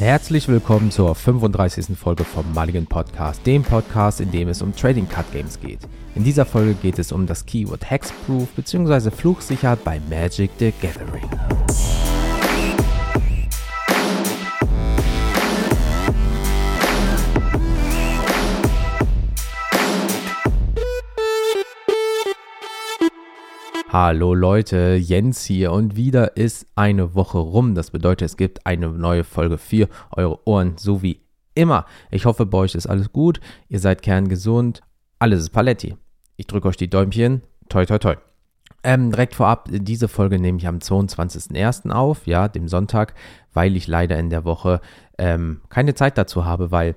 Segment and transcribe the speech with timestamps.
[0.00, 1.98] Herzlich willkommen zur 35.
[1.98, 5.80] Folge vom Mulligan Podcast, dem Podcast, in dem es um Trading Card Games geht.
[6.14, 9.10] In dieser Folge geht es um das Keyword Hexproof bzw.
[9.10, 11.28] Fluchsicherheit bei Magic the Gathering.
[23.90, 27.74] Hallo Leute, Jens hier und wieder ist eine Woche rum.
[27.74, 31.22] Das bedeutet, es gibt eine neue Folge für eure Ohren, so wie
[31.54, 31.86] immer.
[32.10, 34.82] Ich hoffe, bei euch ist alles gut, ihr seid kerngesund,
[35.18, 35.96] alles ist Paletti.
[36.36, 38.16] Ich drücke euch die Däumchen, toi toi toi.
[38.82, 41.90] Ähm, direkt vorab, diese Folge nehme ich am 22.01.
[41.90, 43.14] auf, ja, dem Sonntag,
[43.54, 44.82] weil ich leider in der Woche
[45.16, 46.94] ähm, keine Zeit dazu habe, weil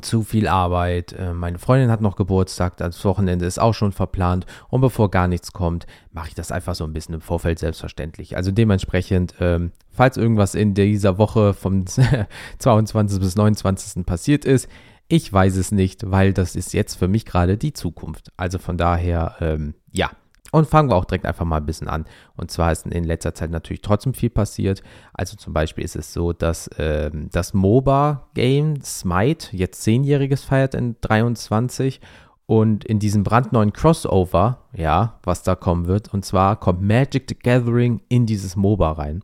[0.00, 1.12] zu viel Arbeit.
[1.12, 5.28] Äh, meine Freundin hat noch Geburtstag, das Wochenende ist auch schon verplant und bevor gar
[5.28, 8.36] nichts kommt, mache ich das einfach so ein bisschen im Vorfeld selbstverständlich.
[8.36, 11.84] Also dementsprechend, ähm, falls irgendwas in dieser Woche vom
[12.58, 13.20] 22.
[13.20, 14.06] bis 29.
[14.06, 14.68] passiert ist,
[15.08, 18.30] ich weiß es nicht, weil das ist jetzt für mich gerade die Zukunft.
[18.36, 20.10] Also von daher, ähm, ja,
[20.52, 22.04] und fangen wir auch direkt einfach mal ein bisschen an.
[22.36, 24.82] Und zwar ist in letzter Zeit natürlich trotzdem viel passiert.
[25.12, 30.96] Also zum Beispiel ist es so, dass ähm, das MOBA-Game Smite jetzt zehnjähriges feiert in
[31.00, 32.00] 23
[32.46, 37.38] und in diesem brandneuen Crossover, ja, was da kommen wird, und zwar kommt Magic the
[37.38, 39.22] Gathering in dieses MOBA rein.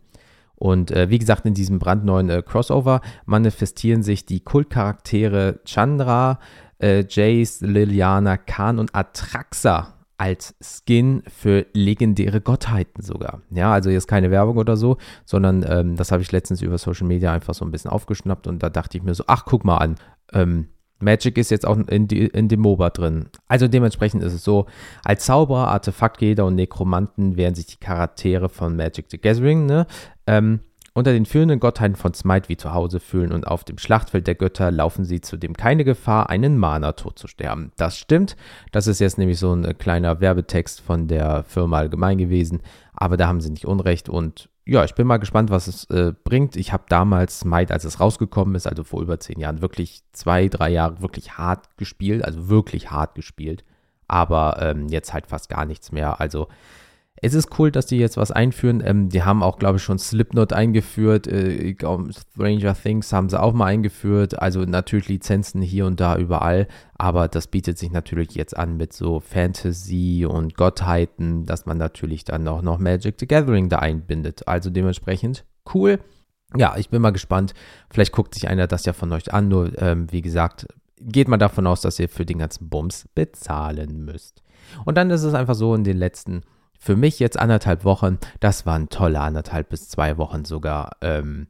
[0.54, 6.38] Und äh, wie gesagt, in diesem brandneuen äh, Crossover manifestieren sich die Kultcharaktere Chandra,
[6.80, 13.42] äh, Jace, Liliana, Khan und Atraxa als Skin für legendäre Gottheiten sogar.
[13.50, 17.06] Ja, also jetzt keine Werbung oder so, sondern ähm, das habe ich letztens über Social
[17.06, 19.78] Media einfach so ein bisschen aufgeschnappt und da dachte ich mir so, ach, guck mal
[19.78, 19.96] an,
[20.32, 23.26] ähm, Magic ist jetzt auch in, die, in dem MOBA drin.
[23.48, 24.66] Also dementsprechend ist es so,
[25.04, 29.86] als Zauberer, Artefaktjäger und Nekromanten werden sich die Charaktere von Magic the Gathering ne,
[30.26, 30.60] ähm,
[30.96, 34.34] unter den führenden Gottheiten von Smite wie zu Hause fühlen und auf dem Schlachtfeld der
[34.34, 37.70] Götter laufen sie zudem keine Gefahr, einen Mana-Tod zu sterben.
[37.76, 38.34] Das stimmt.
[38.72, 42.62] Das ist jetzt nämlich so ein äh, kleiner Werbetext von der Firma allgemein gewesen.
[42.94, 46.14] Aber da haben sie nicht unrecht und ja, ich bin mal gespannt, was es äh,
[46.24, 46.56] bringt.
[46.56, 50.48] Ich habe damals Smite, als es rausgekommen ist, also vor über zehn Jahren, wirklich zwei,
[50.48, 53.64] drei Jahre wirklich hart gespielt, also wirklich hart gespielt.
[54.08, 56.22] Aber ähm, jetzt halt fast gar nichts mehr.
[56.22, 56.48] Also
[57.22, 58.82] es ist cool, dass die jetzt was einführen.
[58.84, 61.26] Ähm, die haben auch, glaube ich, schon Slipknot eingeführt.
[61.26, 64.38] Äh, Stranger Things haben sie auch mal eingeführt.
[64.38, 66.68] Also natürlich Lizenzen hier und da überall.
[66.98, 72.24] Aber das bietet sich natürlich jetzt an mit so Fantasy und Gottheiten, dass man natürlich
[72.24, 74.46] dann auch noch Magic the Gathering da einbindet.
[74.46, 75.44] Also dementsprechend
[75.74, 75.98] cool.
[76.54, 77.54] Ja, ich bin mal gespannt.
[77.90, 79.48] Vielleicht guckt sich einer das ja von euch an.
[79.48, 80.66] Nur, ähm, wie gesagt,
[81.00, 84.42] geht mal davon aus, dass ihr für den ganzen Bums bezahlen müsst.
[84.84, 86.42] Und dann ist es einfach so in den letzten
[86.78, 90.90] für mich jetzt anderthalb Wochen, das waren tolle anderthalb bis zwei Wochen sogar.
[91.00, 91.48] Ähm,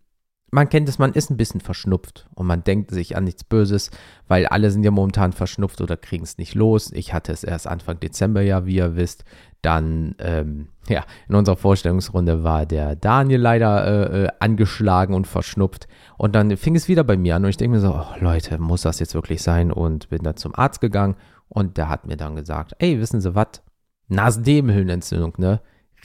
[0.53, 3.91] man kennt es, man ist ein bisschen verschnupft und man denkt sich an nichts Böses,
[4.29, 6.93] weil alle sind ja momentan verschnupft oder kriegen es nicht los.
[6.93, 9.25] Ich hatte es erst Anfang Dezember ja, wie ihr wisst.
[9.61, 15.89] Dann, ähm, ja, in unserer Vorstellungsrunde war der Daniel leider äh, äh, angeschlagen und verschnupft.
[16.17, 18.59] Und dann fing es wieder bei mir an und ich denke mir so, oh, Leute,
[18.59, 19.73] muss das jetzt wirklich sein?
[19.73, 21.17] Und bin dann zum Arzt gegangen
[21.49, 23.63] und der hat mir dann gesagt, ey, wissen Sie was?
[24.09, 25.61] Nasennebenhöhlenentzündung, ne?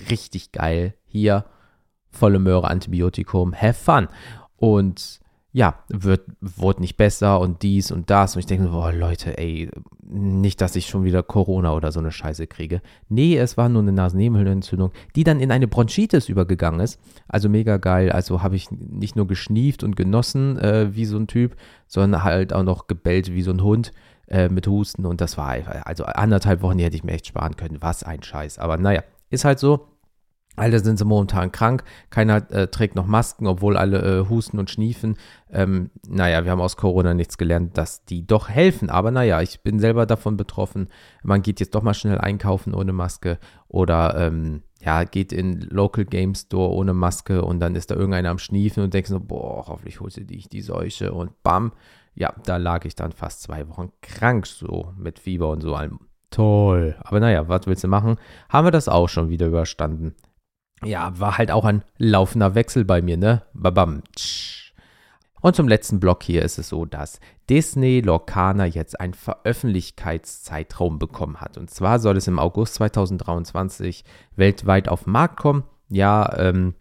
[0.10, 0.96] Richtig geil.
[1.06, 1.46] Hier
[2.10, 4.08] volle Möhre Antibiotikum, have fun.
[4.58, 5.22] Und
[5.54, 8.36] ja, wird, wurde nicht besser und dies und das.
[8.36, 9.70] Und ich denke, boah, Leute, ey,
[10.02, 12.82] nicht, dass ich schon wieder Corona oder so eine Scheiße kriege.
[13.10, 17.02] Nee, es war nur eine Nasennebenhöhlenentzündung, die dann in eine Bronchitis übergegangen ist.
[17.28, 18.12] Also mega geil.
[18.12, 21.58] Also habe ich nicht nur geschnieft und genossen äh, wie so ein Typ,
[21.88, 23.92] sondern halt auch noch gebellt wie so ein Hund.
[24.31, 27.58] Äh, mit Husten und das war also anderthalb Wochen, die hätte ich mir echt sparen
[27.58, 27.81] können.
[27.81, 28.59] Was ein Scheiß.
[28.59, 29.90] Aber naja, ist halt so.
[30.56, 34.70] Alle sind sie momentan krank, keiner äh, trägt noch Masken, obwohl alle äh, husten und
[34.70, 35.18] schniefen.
[35.50, 38.90] Ähm, naja, wir haben aus Corona nichts gelernt, dass die doch helfen.
[38.90, 40.88] Aber naja, ich bin selber davon betroffen.
[41.24, 43.38] Man geht jetzt doch mal schnell einkaufen ohne Maske
[43.68, 48.29] oder ähm, ja, geht in Local Game Store ohne Maske und dann ist da irgendeiner
[48.29, 51.73] am Schniefen und denkt so, boah, hoffentlich holt sie dich die Seuche und bam,
[52.13, 55.99] ja, da lag ich dann fast zwei Wochen krank, so mit Fieber und so allem.
[56.29, 56.96] Toll.
[57.02, 58.17] Aber naja, was willst du machen?
[58.49, 60.16] Haben wir das auch schon wieder überstanden.
[60.84, 63.43] Ja, war halt auch ein laufender Wechsel bei mir, ne?
[63.53, 64.02] Babam.
[65.41, 67.19] Und zum letzten Block hier ist es so, dass
[67.49, 71.58] Disney Lorcaner jetzt einen Veröffentlichkeitszeitraum bekommen hat.
[71.58, 74.05] Und zwar soll es im August 2023
[74.35, 75.63] weltweit auf den Markt kommen.
[75.90, 76.75] Ja, ähm,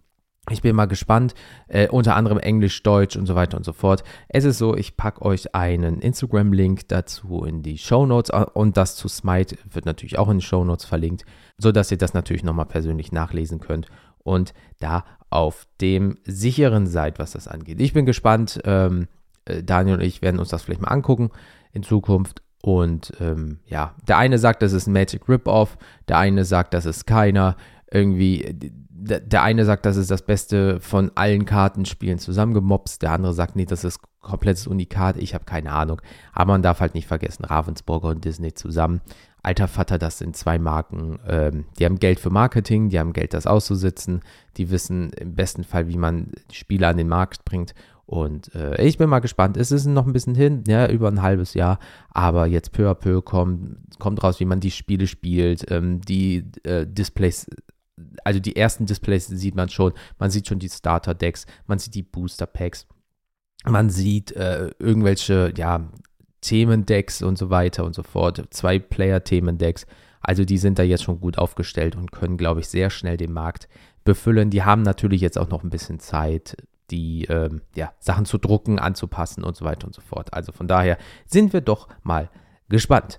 [0.51, 1.35] ich bin mal gespannt,
[1.69, 4.05] äh, unter anderem Englisch, Deutsch und so weiter und so fort.
[4.29, 8.77] Es ist so, ich packe euch einen Instagram-Link dazu in die Show Notes äh, und
[8.77, 11.25] das zu Smite wird natürlich auch in den Show Notes verlinkt,
[11.59, 13.87] sodass ihr das natürlich nochmal persönlich nachlesen könnt
[14.19, 17.81] und da auf dem sicheren seid, was das angeht.
[17.81, 18.61] Ich bin gespannt.
[18.65, 19.07] Ähm,
[19.45, 21.31] äh, Daniel und ich werden uns das vielleicht mal angucken
[21.73, 22.43] in Zukunft.
[22.63, 26.85] Und ähm, ja, der eine sagt, das ist ein Magic Rip-Off, der eine sagt, das
[26.85, 27.57] ist keiner.
[27.91, 28.55] Irgendwie,
[29.01, 33.65] der eine sagt, das ist das Beste von allen Kartenspielen zusammengemopst, der andere sagt, nee,
[33.65, 36.01] das ist komplettes Unikat, ich habe keine Ahnung.
[36.33, 39.01] Aber man darf halt nicht vergessen, Ravensburger und Disney zusammen.
[39.43, 43.33] Alter Vater, das sind zwei Marken, ähm, die haben Geld für Marketing, die haben Geld,
[43.33, 44.21] das auszusitzen,
[44.59, 47.75] die wissen im besten Fall, wie man Spiele an den Markt bringt.
[48.05, 49.57] Und äh, ich bin mal gespannt.
[49.57, 51.79] Es ist noch ein bisschen hin, ja, über ein halbes Jahr,
[52.11, 56.45] aber jetzt peu à peu kommt, kommt raus, wie man die Spiele spielt, ähm, die
[56.65, 57.47] äh, Displays
[58.25, 59.93] also die ersten Displays sieht man schon.
[60.19, 62.87] Man sieht schon die Starter-Decks, man sieht die Booster-Packs,
[63.65, 65.91] man sieht äh, irgendwelche, ja,
[66.41, 68.43] Themendecks und so weiter und so fort.
[68.51, 69.87] Zwei-Player-Themendecks.
[70.21, 73.33] Also die sind da jetzt schon gut aufgestellt und können, glaube ich, sehr schnell den
[73.33, 73.69] Markt
[74.05, 74.51] befüllen.
[74.51, 76.57] Die haben natürlich jetzt auch noch ein bisschen Zeit,
[76.91, 80.33] die ähm, ja, Sachen zu drucken, anzupassen und so weiter und so fort.
[80.33, 82.31] Also von daher sind wir doch mal
[82.69, 83.19] gespannt.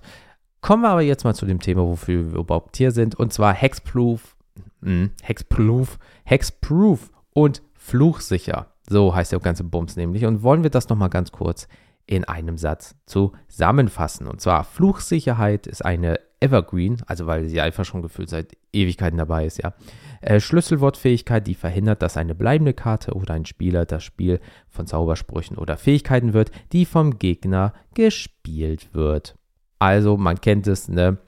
[0.60, 3.52] Kommen wir aber jetzt mal zu dem Thema, wofür wir überhaupt hier sind, und zwar
[3.52, 4.36] Hexproof
[4.82, 5.10] Mhm.
[5.22, 8.68] Hexproof, Hexproof und fluchsicher.
[8.88, 10.26] So heißt der ganze Bums nämlich.
[10.26, 11.68] Und wollen wir das nochmal ganz kurz
[12.06, 14.26] in einem Satz zusammenfassen.
[14.26, 19.46] Und zwar, Fluchsicherheit ist eine Evergreen, also weil sie einfach schon gefühlt seit Ewigkeiten dabei
[19.46, 19.74] ist, ja.
[20.20, 25.56] Äh, Schlüsselwortfähigkeit, die verhindert, dass eine bleibende Karte oder ein Spieler das Spiel von Zaubersprüchen
[25.56, 29.36] oder Fähigkeiten wird, die vom Gegner gespielt wird.
[29.78, 31.18] Also, man kennt es, ne?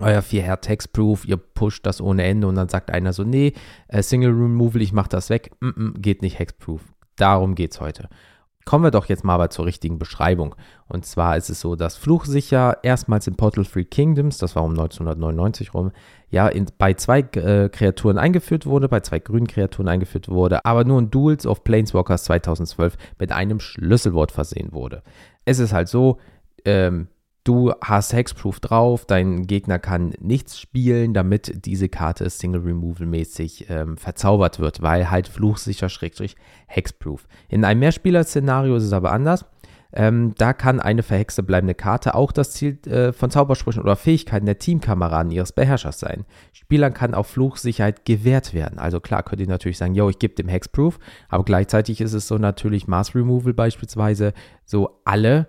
[0.00, 3.52] Euer 4 Herr Textproof, ihr pusht das ohne Ende und dann sagt einer so, nee,
[3.88, 6.82] äh, Single Removal, ich mach das weg, mm -mm, geht nicht Hexproof.
[7.16, 8.08] Darum geht's heute.
[8.68, 10.54] Kommen wir doch jetzt mal aber zur richtigen Beschreibung.
[10.88, 14.72] Und zwar ist es so, dass Fluchsicher erstmals in Portal Free Kingdoms, das war um
[14.72, 15.90] 1999 rum,
[16.28, 20.84] ja, in, bei zwei äh, Kreaturen eingeführt wurde, bei zwei grünen Kreaturen eingeführt wurde, aber
[20.84, 25.02] nur in Duels of Planeswalkers 2012 mit einem Schlüsselwort versehen wurde.
[25.46, 26.18] Es ist halt so,
[26.66, 27.08] ähm,
[27.44, 33.66] Du hast Hexproof drauf, dein Gegner kann nichts spielen, damit diese Karte Single Removal mäßig
[33.70, 36.36] ähm, verzaubert wird, weil halt fluchsicher Schrägstrich
[36.66, 37.26] Hexproof.
[37.48, 39.46] In einem Mehrspieler-Szenario ist es aber anders.
[39.90, 44.44] Ähm, da kann eine verhexte bleibende Karte auch das Ziel äh, von Zaubersprüchen oder Fähigkeiten
[44.44, 46.26] der Teamkameraden ihres Beherrschers sein.
[46.52, 48.78] Spielern kann auch Fluchsicherheit gewährt werden.
[48.78, 50.98] Also klar könnt ihr natürlich sagen, yo, ich gebe dem Hexproof,
[51.30, 54.34] aber gleichzeitig ist es so natürlich Mass Removal beispielsweise,
[54.66, 55.46] so alle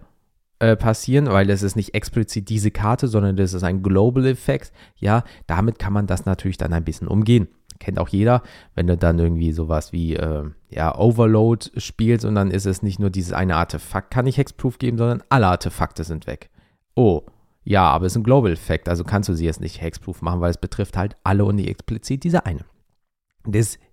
[0.60, 4.72] äh, passieren, weil das ist nicht explizit diese Karte, sondern das ist ein Global Effekt.
[4.98, 7.48] Ja, damit kann man das natürlich dann ein bisschen umgehen.
[7.80, 8.44] Kennt auch jeder,
[8.76, 13.00] wenn du dann irgendwie sowas wie äh, ja, Overload spielst und dann ist es nicht
[13.00, 16.50] nur dieses eine Artefakt kann ich Hexproof geben, sondern alle Artefakte sind weg.
[16.94, 17.22] Oh,
[17.64, 20.42] ja, aber es ist ein Global Effekt, also kannst du sie jetzt nicht Hexproof machen,
[20.42, 22.66] weil es betrifft halt alle und nicht explizit diese eine.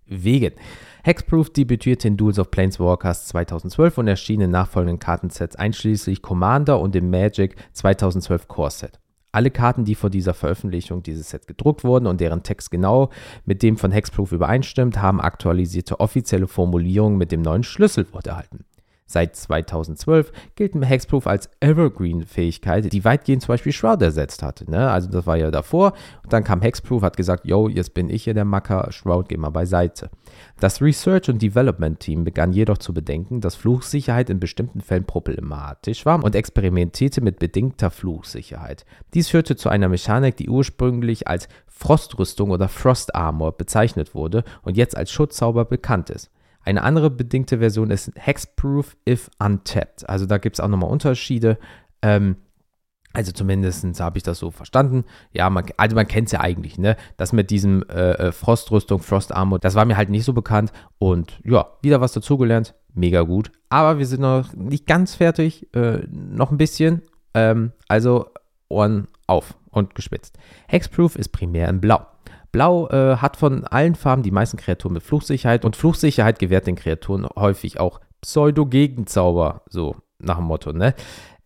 [0.09, 0.55] Deswegen.
[1.05, 6.95] Hexproof debütierte in Duels of Planeswalkers 2012 und erschien in nachfolgenden Kartensets einschließlich Commander und
[6.95, 8.99] dem Magic 2012 Core Set.
[9.33, 13.11] Alle Karten, die vor dieser Veröffentlichung dieses Sets gedruckt wurden und deren Text genau
[13.45, 18.65] mit dem von Hexproof übereinstimmt, haben aktualisierte offizielle Formulierungen mit dem neuen Schlüsselwort erhalten.
[19.07, 24.69] Seit 2012 gilt Hexproof als Evergreen-Fähigkeit, die weitgehend zum Beispiel Shroud ersetzt hatte.
[24.69, 24.91] Ne?
[24.91, 25.93] Also das war ja davor.
[26.25, 29.37] Und dann kam Hexproof, hat gesagt, yo, jetzt bin ich hier der Macker, Shroud, geh
[29.37, 30.11] mal beiseite.
[30.59, 36.23] Das Research- und Development-Team begann jedoch zu bedenken, dass Fluchsicherheit in bestimmten Fällen problematisch war
[36.25, 38.85] und experimentierte mit bedingter Fluchsicherheit.
[39.15, 44.77] Dies führte zu einer Mechanik, die ursprünglich als Frostrüstung oder Frost Armor bezeichnet wurde und
[44.77, 46.31] jetzt als Schutzzauber bekannt ist.
[46.67, 50.09] Eine andere bedingte Version ist Hexproof if untapped.
[50.09, 51.59] Also da gibt es auch nochmal Unterschiede.
[52.03, 52.37] Ähm,
[53.13, 55.05] also zumindest habe ich das so verstanden.
[55.33, 56.97] Ja, man, also man kennt es ja eigentlich, ne?
[57.17, 60.73] Das mit diesem äh, äh, Frostrüstung, Frost Armor, das war mir halt nicht so bekannt.
[60.99, 62.75] Und ja, wieder was dazugelernt.
[62.95, 63.53] Mega gut.
[63.69, 65.73] Aber wir sind noch nicht ganz fertig.
[65.73, 67.03] Äh, noch ein bisschen.
[67.33, 68.27] Ähm, also
[68.69, 70.37] Ohren auf und gespitzt.
[70.67, 72.05] Hexproof ist primär in Blau.
[72.57, 76.77] Blau äh, hat von allen Farben die meisten Kreaturen mit Fluchsicherheit und Fluchsicherheit gewährt den
[76.77, 80.95] Kreaturen häufig auch Pseudo-Gegenzauber, so nach dem Motto, ne?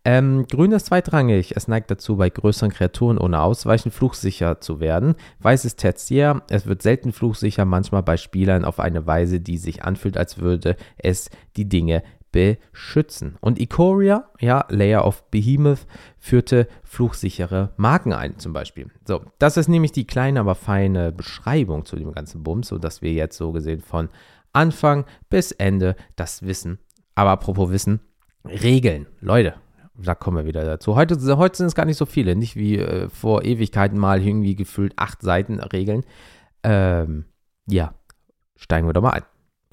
[0.05, 1.57] Ähm, Grün ist zweitrangig.
[1.57, 5.15] Es neigt dazu, bei größeren Kreaturen ohne Ausweichen fluchsicher zu werden.
[5.39, 6.43] Weiß ist tertiär.
[6.49, 10.77] Es wird selten fluchsicher, manchmal bei Spielern auf eine Weise, die sich anfühlt, als würde
[10.97, 13.37] es die Dinge beschützen.
[13.41, 15.85] Und Ikoria, ja, Layer of Behemoth,
[16.17, 18.89] führte fluchsichere Marken ein, zum Beispiel.
[19.05, 23.11] So, das ist nämlich die kleine, aber feine Beschreibung zu dem ganzen Bums, sodass wir
[23.11, 24.09] jetzt so gesehen von
[24.53, 26.79] Anfang bis Ende das Wissen.
[27.15, 27.99] Aber apropos Wissen,
[28.45, 29.07] Regeln.
[29.19, 29.55] Leute,
[29.95, 30.95] da kommen wir wieder dazu.
[30.95, 34.55] Heute, heute sind es gar nicht so viele, nicht wie äh, vor Ewigkeiten mal irgendwie
[34.55, 36.03] gefühlt acht Seiten Regeln.
[36.63, 37.25] Ähm,
[37.67, 37.93] ja,
[38.61, 39.23] Steigen wir doch mal ein.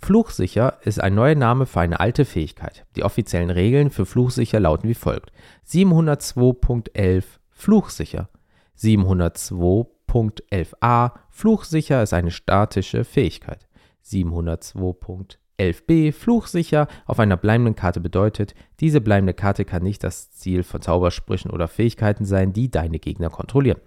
[0.00, 2.86] Fluchsicher ist ein neuer Name für eine alte Fähigkeit.
[2.96, 5.32] Die offiziellen Regeln für Fluchsicher lauten wie folgt.
[5.66, 8.30] 702.11 Fluchsicher.
[8.78, 13.68] 702.11a Fluchsicher ist eine statische Fähigkeit.
[14.04, 20.80] 702.11b Fluchsicher auf einer bleibenden Karte bedeutet, diese bleibende Karte kann nicht das Ziel von
[20.80, 23.80] Zaubersprüchen oder Fähigkeiten sein, die deine Gegner kontrollieren.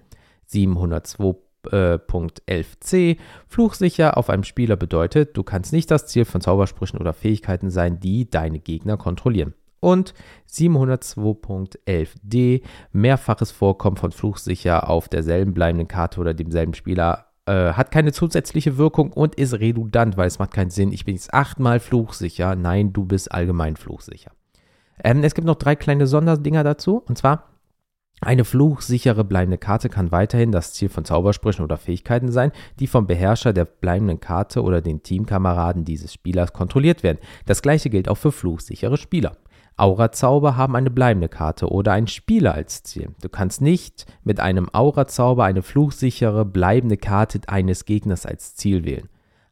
[0.48, 3.18] 702 Punkt 11c.
[3.48, 8.00] Fluchsicher auf einem Spieler bedeutet, du kannst nicht das Ziel von Zaubersprüchen oder Fähigkeiten sein,
[8.00, 9.53] die deine Gegner kontrollieren.
[9.80, 10.13] Und
[10.50, 12.62] 702.11d.
[12.91, 18.77] Mehrfaches Vorkommen von Fluchsicher auf derselben bleibenden Karte oder demselben Spieler äh, hat keine zusätzliche
[18.77, 20.91] Wirkung und ist redundant, weil es macht keinen Sinn.
[20.91, 22.56] Ich bin jetzt achtmal fluchsicher.
[22.56, 24.32] Nein, du bist allgemein fluchsicher.
[25.03, 27.01] Ähm, es gibt noch drei kleine Sonderdinger dazu.
[27.08, 27.50] Und zwar
[28.24, 33.08] eine fluchsichere bleibende Karte kann weiterhin das Ziel von Zaubersprüchen oder Fähigkeiten sein, die vom
[33.08, 37.18] Beherrscher der bleibenden Karte oder den Teamkameraden dieses Spielers kontrolliert werden.
[37.48, 39.38] Das gleiche gilt auch für fluchsichere Spieler.
[39.75, 43.10] Aura-Zauber haben eine bleibende Karte oder einen Spieler als Ziel.
[43.24, 49.10] Du kannst nicht mit einem Aura-Zauber eine fluchsichere bleibende Karte eines Gegners als Ziel wählen.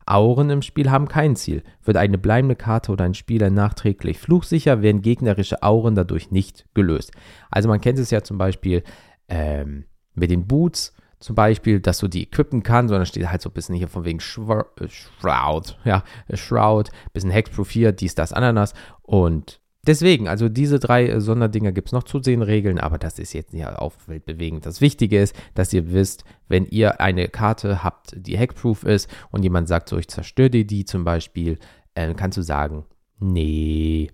[0.10, 1.64] Auren im Spiel haben kein Ziel.
[1.84, 7.12] Wird eine bleibende Karte oder ein Spieler nachträglich fluchsicher, werden gegnerische Auren dadurch nicht gelöst.
[7.52, 8.84] Also man kennt es ja zum Beispiel
[9.28, 9.86] ähm,
[10.16, 13.54] mit den Boots, zum Beispiel, dass du die equippen kannst, sondern steht halt so ein
[13.54, 19.60] bisschen hier von wegen äh, Shroud, ja, Shroud, bisschen Hexproof hier, dies, das, Ananas und
[19.88, 23.34] Deswegen, also diese drei äh, Sonderdinger gibt es noch zu sehen, Regeln, aber das ist
[23.34, 24.66] jetzt ja auch weltbewegend.
[24.66, 29.44] Das Wichtige ist, dass ihr wisst, wenn ihr eine Karte habt, die hackproof ist und
[29.44, 31.58] jemand sagt so, ich zerstöre dir die zum Beispiel,
[31.96, 32.86] äh, kannst du sagen,
[33.20, 34.12] nee,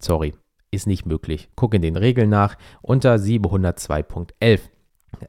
[0.00, 0.34] sorry,
[0.70, 1.48] ist nicht möglich.
[1.56, 4.60] Guck in den Regeln nach unter 702.11.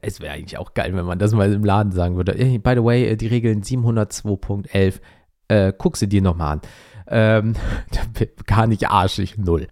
[0.02, 2.34] Es wäre eigentlich auch geil, wenn man das mal im Laden sagen würde.
[2.34, 5.00] By the way, äh, die Regeln 702.11,
[5.48, 6.60] äh, guck sie dir nochmal an.
[7.08, 7.54] Ähm,
[8.46, 9.68] gar nicht arschig, null.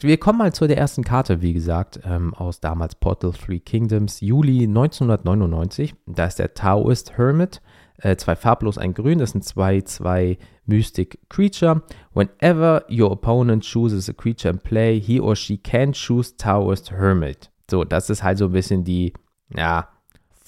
[0.00, 4.20] Wir kommen mal zu der ersten Karte, wie gesagt, ähm, aus damals Portal Three Kingdoms,
[4.20, 5.94] Juli 1999.
[6.06, 7.60] Da ist der Taoist Hermit,
[7.98, 11.82] äh, zwei farblos, ein grün, das sind zwei, zwei Mystic Creature.
[12.14, 17.50] Whenever your opponent chooses a creature in play, he or she can choose Taoist Hermit.
[17.68, 19.12] So, das ist halt so ein bisschen die,
[19.56, 19.88] ja,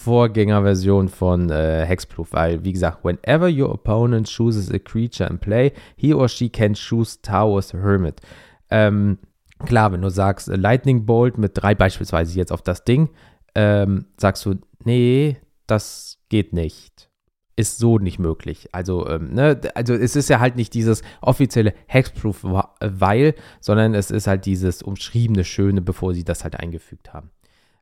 [0.00, 5.72] Vorgängerversion von äh, Hexproof, weil, wie gesagt, whenever your opponent chooses a creature in play,
[5.94, 8.22] he or she can choose Tao's Hermit.
[8.70, 9.18] Ähm,
[9.58, 13.10] klar, wenn du sagst äh, Lightning Bolt mit drei beispielsweise jetzt auf das Ding,
[13.54, 14.54] ähm, sagst du,
[14.84, 17.10] nee, das geht nicht.
[17.56, 18.70] Ist so nicht möglich.
[18.72, 22.42] Also, ähm, ne, also es ist ja halt nicht dieses offizielle Hexproof,
[22.80, 27.30] weil, sondern es ist halt dieses umschriebene Schöne, bevor sie das halt eingefügt haben.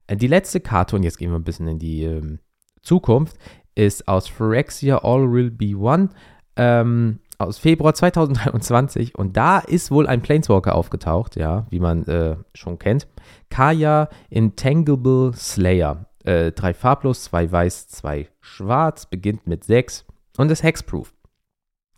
[0.09, 2.41] Äh, die letzte Karte, und jetzt gehen wir ein bisschen in die ähm,
[2.83, 3.37] Zukunft,
[3.77, 6.09] ist aus Phyrexia All Will Be One
[6.57, 9.15] ähm, aus Februar 2023.
[9.17, 13.07] Und da ist wohl ein Planeswalker aufgetaucht, ja, wie man äh, schon kennt.
[13.51, 16.07] Kaya Intangible Slayer.
[16.25, 20.05] Äh, drei farblos, zwei weiß, zwei schwarz, beginnt mit sechs
[20.37, 21.15] und ist hexproof.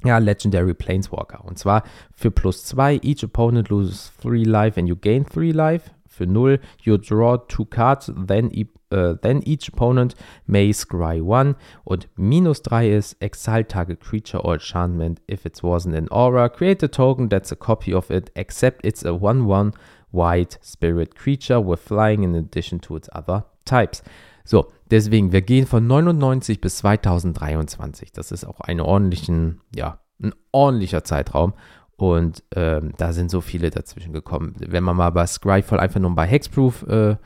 [0.05, 1.45] Ja, Legendary Planeswalker.
[1.45, 1.83] Und zwar
[2.15, 6.59] für plus zwei, each opponent loses three life and you gain three life für 0.
[6.83, 8.51] You draw two cards, then,
[8.93, 10.15] uh, then each opponent
[10.47, 11.55] may scry one.
[11.85, 16.51] Und minus 3 ist exile target creature or enchantment if it wasn't an aura.
[16.51, 19.73] Create a token that's a copy of it, except it's a 1-1
[20.13, 24.03] white spirit creature with flying in addition to its other types.
[24.45, 28.13] So, deswegen, wir gehen von 99 bis 2023.
[28.13, 31.55] Das ist auch eine ordentlichen, ja, ein ordentlicher Zeitraum.
[32.01, 34.55] Und ähm, da sind so viele dazwischen gekommen.
[34.59, 37.17] Wenn man mal bei Scryfall einfach nur bei Hexproof äh,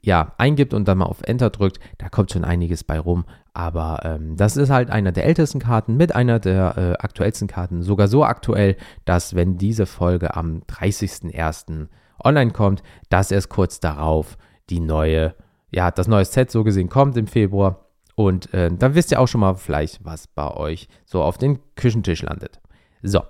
[0.00, 3.26] ja, eingibt und dann mal auf Enter drückt, da kommt schon einiges bei rum.
[3.52, 7.82] Aber ähm, das ist halt einer der ältesten Karten mit einer der äh, aktuellsten Karten.
[7.82, 11.88] Sogar so aktuell, dass wenn diese Folge am 30.01.
[12.24, 14.38] online kommt, dass erst kurz darauf
[14.70, 15.34] die neue,
[15.70, 17.84] ja, das neue Set so gesehen kommt im Februar.
[18.14, 21.58] Und äh, dann wisst ihr auch schon mal vielleicht, was bei euch so auf den
[21.76, 22.62] Küchentisch landet.
[23.02, 23.20] So,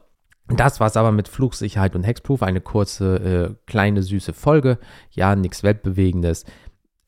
[0.61, 2.43] das war es aber mit Flugsicherheit und Hexproof.
[2.43, 4.79] Eine kurze, äh, kleine, süße Folge.
[5.11, 6.45] Ja, nichts Weltbewegendes.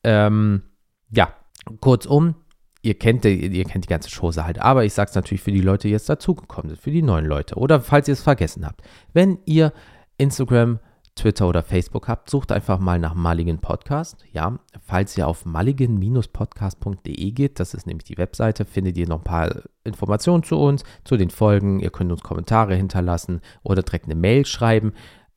[0.03, 0.63] Ähm,
[1.11, 1.33] ja,
[1.81, 2.35] kurzum,
[2.81, 4.59] ihr kennt, ihr kennt die ganze Chose halt.
[4.59, 7.25] Aber ich sage es natürlich für die Leute, die jetzt dazugekommen sind, für die neuen
[7.25, 7.55] Leute.
[7.55, 8.81] Oder falls ihr es vergessen habt.
[9.13, 9.73] Wenn ihr
[10.17, 10.79] Instagram
[11.15, 14.25] Twitter oder Facebook habt, sucht einfach mal nach Mulligan Podcast.
[14.31, 19.23] Ja, falls ihr auf mulligan-podcast.de geht, das ist nämlich die Webseite, findet ihr noch ein
[19.23, 21.79] paar Informationen zu uns, zu den Folgen.
[21.79, 24.91] Ihr könnt uns Kommentare hinterlassen oder direkt eine Mail schreiben.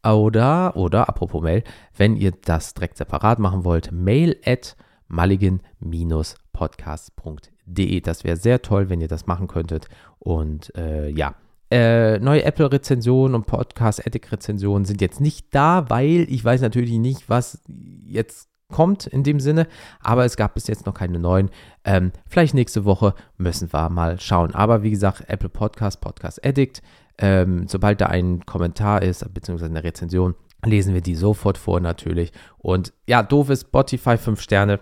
[0.05, 1.63] Oder, oder, apropos Mail,
[1.97, 4.77] wenn ihr das direkt separat machen wollt, mail at
[5.09, 8.01] mulligan-podcast.de.
[8.01, 9.89] Das wäre sehr toll, wenn ihr das machen könntet.
[10.19, 11.35] Und äh, ja,
[11.71, 17.63] äh, neue Apple-Rezensionen und Podcast-Ethic-Rezensionen sind jetzt nicht da, weil ich weiß natürlich nicht, was
[18.07, 19.67] jetzt kommt in dem Sinne,
[20.01, 21.51] aber es gab bis jetzt noch keine neuen.
[21.85, 24.55] Ähm, vielleicht nächste Woche müssen wir mal schauen.
[24.55, 26.83] Aber wie gesagt, Apple Podcast, Podcast Addict,
[27.19, 30.35] ähm, sobald da ein Kommentar ist, beziehungsweise eine Rezension,
[30.65, 32.33] lesen wir die sofort vor natürlich.
[32.59, 34.81] Und ja, doof ist Spotify 5 Sterne.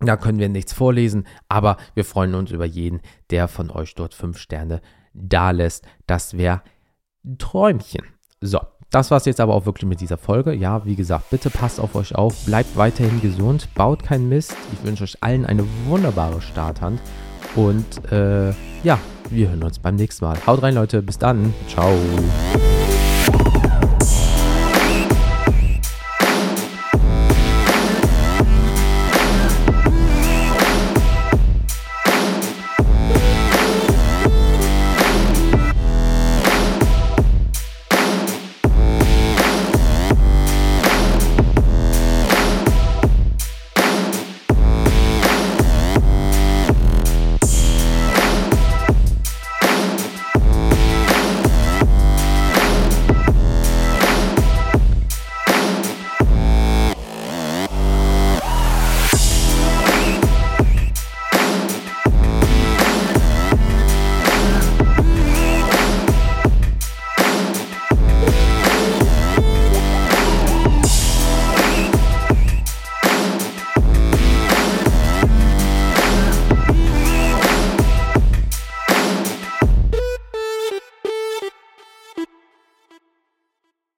[0.00, 3.00] Da können wir nichts vorlesen, aber wir freuen uns über jeden,
[3.30, 4.80] der von euch dort 5 Sterne
[5.20, 5.86] da lässt.
[6.06, 6.62] Das wäre
[7.24, 8.04] ein Träumchen.
[8.40, 8.60] So,
[8.90, 10.54] das war es jetzt aber auch wirklich mit dieser Folge.
[10.54, 14.56] Ja, wie gesagt, bitte passt auf euch auf, bleibt weiterhin gesund, baut keinen Mist.
[14.72, 17.00] Ich wünsche euch allen eine wunderbare Starthand.
[17.54, 18.50] Und äh,
[18.82, 18.98] ja,
[19.30, 20.38] wir hören uns beim nächsten Mal.
[20.46, 21.02] Haut rein, Leute.
[21.02, 21.52] Bis dann.
[21.68, 21.92] Ciao.